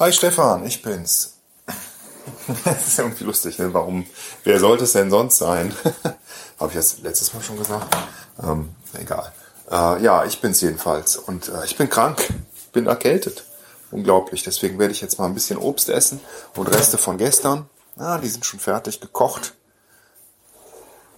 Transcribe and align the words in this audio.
Hi 0.00 0.12
Stefan, 0.12 0.64
ich 0.64 0.80
bin's. 0.80 1.38
das 2.64 2.86
ist 2.86 2.98
ja 2.98 3.02
irgendwie 3.02 3.24
lustig, 3.24 3.58
ne? 3.58 3.74
Warum? 3.74 4.06
Wer 4.44 4.60
sollte 4.60 4.84
es 4.84 4.92
denn 4.92 5.10
sonst 5.10 5.38
sein? 5.38 5.74
Habe 6.60 6.70
ich 6.70 6.76
das 6.76 7.00
letztes 7.00 7.34
Mal 7.34 7.42
schon 7.42 7.58
gesagt? 7.58 7.96
Ähm, 8.40 8.76
egal. 8.96 9.32
Äh, 9.68 10.00
ja, 10.00 10.24
ich 10.24 10.40
bin's 10.40 10.60
jedenfalls. 10.60 11.16
Und 11.16 11.48
äh, 11.48 11.64
ich 11.64 11.76
bin 11.76 11.90
krank. 11.90 12.32
Bin 12.72 12.86
erkältet. 12.86 13.42
Unglaublich. 13.90 14.44
Deswegen 14.44 14.78
werde 14.78 14.92
ich 14.92 15.00
jetzt 15.00 15.18
mal 15.18 15.26
ein 15.26 15.34
bisschen 15.34 15.58
Obst 15.58 15.88
essen 15.88 16.20
und 16.54 16.68
Reste 16.68 16.96
von 16.96 17.18
gestern. 17.18 17.68
Ah, 17.96 18.18
die 18.18 18.28
sind 18.28 18.46
schon 18.46 18.60
fertig 18.60 19.00
gekocht. 19.00 19.54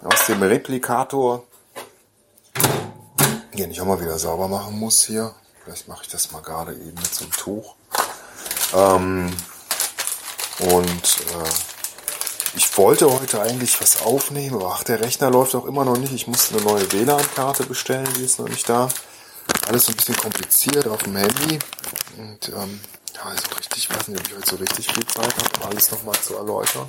Aus 0.02 0.24
dem 0.26 0.42
Replikator. 0.42 1.44
Den 3.52 3.72
ich 3.72 3.80
auch 3.82 3.84
mal 3.84 4.00
wieder 4.00 4.18
sauber 4.18 4.48
machen 4.48 4.78
muss 4.78 5.02
hier. 5.02 5.34
Vielleicht 5.64 5.86
mache 5.86 6.04
ich 6.04 6.08
das 6.08 6.32
mal 6.32 6.40
gerade 6.40 6.72
eben 6.72 6.94
mit 6.94 7.14
so 7.14 7.24
einem 7.24 7.32
Tuch. 7.34 7.74
Ähm, 8.74 9.34
und 10.60 10.80
äh, 10.80 11.50
ich 12.56 12.76
wollte 12.76 13.10
heute 13.10 13.40
eigentlich 13.40 13.80
was 13.80 14.02
aufnehmen, 14.02 14.56
aber 14.56 14.74
ach, 14.74 14.84
der 14.84 15.00
Rechner 15.00 15.30
läuft 15.30 15.54
auch 15.54 15.66
immer 15.66 15.84
noch 15.84 15.96
nicht. 15.96 16.12
Ich 16.12 16.26
musste 16.26 16.56
eine 16.56 16.64
neue 16.64 16.90
WLAN-Karte 16.92 17.64
bestellen, 17.64 18.08
die 18.16 18.24
ist 18.24 18.38
noch 18.38 18.48
nicht 18.48 18.68
da. 18.68 18.88
Alles 19.68 19.86
so 19.86 19.92
ein 19.92 19.96
bisschen 19.96 20.16
kompliziert 20.16 20.86
auf 20.88 21.02
dem 21.02 21.16
Handy. 21.16 21.58
Und 22.18 22.48
ähm, 22.48 22.80
ja, 23.14 23.22
also 23.22 23.42
richtig, 23.56 23.78
ich 23.78 23.90
weiß 23.90 24.08
nicht, 24.08 24.20
ob 24.20 24.28
ich 24.28 24.36
heute 24.36 24.50
so 24.50 24.56
richtig 24.56 24.92
viel 24.92 25.06
Zeit 25.06 25.34
habe, 25.36 25.60
um 25.60 25.70
alles 25.70 25.90
nochmal 25.90 26.16
zu 26.20 26.36
erläutern. 26.36 26.88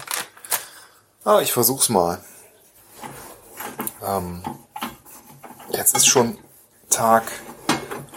Ah, 1.24 1.40
ich 1.42 1.54
versuch's 1.54 1.90
mal. 1.90 2.24
Ähm, 4.04 4.44
jetzt 5.72 5.96
ist 5.96 6.08
schon 6.08 6.38
Tag, 6.90 7.24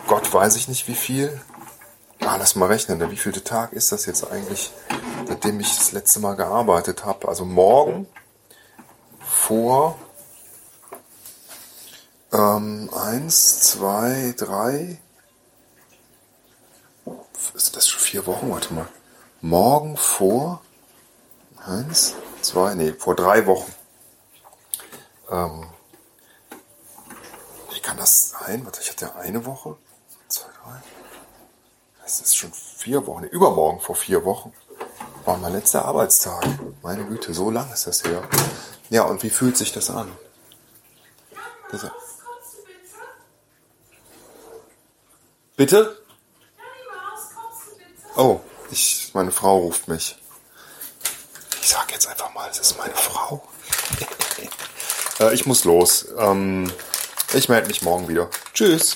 Gott 0.07 0.33
weiß 0.33 0.57
ich 0.57 0.69
nicht 0.69 0.89
wie 0.89 0.95
viel. 0.95 1.41
Ah, 2.27 2.37
lass 2.37 2.55
mal 2.55 2.67
rechnen, 2.67 2.99
der 2.99 3.11
wievielte 3.11 3.45
Tag 3.45 3.75
ist 3.75 3.93
das 3.93 4.07
jetzt 4.07 4.27
eigentlich, 4.31 4.73
seitdem 5.29 5.61
ich 5.61 5.77
das 5.77 5.93
letzte 5.93 6.21
Mal 6.21 6.37
gearbeitet 6.37 7.05
habe? 7.05 7.29
Also 7.29 7.45
morgen 7.45 8.07
vor 9.21 9.99
ähm, 12.33 12.89
eins, 12.95 13.61
zwei, 13.61 14.35
drei. 14.39 14.99
Ist 17.55 17.77
das 17.77 17.89
schon 17.89 18.01
vier 18.01 18.27
Wochen? 18.27 18.51
Warte 18.51 18.73
mal. 18.73 18.89
Morgen 19.43 19.99
vor 19.99 20.63
eins, 21.67 22.15
zwei, 22.41 22.75
nee, 22.75 22.93
vor 22.95 23.15
drei 23.15 23.47
Wochen. 23.47 23.73
Ähm, 25.31 25.67
wie 27.73 27.81
kann 27.81 27.99
das 27.99 28.31
sein? 28.31 28.65
Warte, 28.65 28.81
ich 28.81 28.89
hatte 28.89 29.05
ja 29.05 29.15
eine 29.17 29.45
Woche. 29.45 29.77
Zwei, 30.29 30.49
drei. 30.63 31.04
Es 32.07 32.21
ist 32.21 32.37
schon 32.37 32.53
vier 32.53 33.07
Wochen, 33.07 33.25
übermorgen 33.25 33.81
vor 33.81 33.95
vier 33.95 34.25
Wochen 34.25 34.53
war 35.25 35.39
mein 35.39 35.53
letzter 35.53 35.85
Arbeitstag. 35.87 36.45
Meine 36.83 37.05
Güte, 37.05 37.33
so 37.33 37.51
lang 37.51 37.73
ist 37.73 37.87
das 37.87 38.05
her. 38.05 38.23
Ja, 38.91 39.05
und 39.05 39.23
wie 39.23 39.31
fühlt 39.31 39.57
sich 39.57 39.73
das 39.73 39.89
an? 39.89 40.13
Das 41.71 41.87
bitte? 45.57 45.99
Oh, 48.17 48.41
ich, 48.71 49.11
meine 49.15 49.31
Frau 49.31 49.59
ruft 49.59 49.89
mich. 49.89 50.17
Ich 51.63 51.71
sag 51.71 51.91
jetzt 51.91 52.07
einfach 52.07 52.33
mal, 52.35 52.49
es 52.51 52.59
ist 52.59 52.77
meine 52.77 52.95
Frau. 52.95 53.43
äh, 55.21 55.35
ich 55.35 55.47
muss 55.47 55.65
los. 55.65 56.07
Ähm, 56.19 56.71
ich 57.33 57.49
melde 57.49 57.69
mich 57.69 57.83
morgen 57.83 58.09
wieder. 58.09 58.29
Tschüss. 58.53 58.95